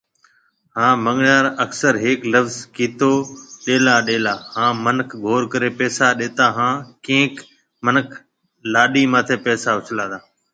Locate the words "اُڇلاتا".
9.77-10.17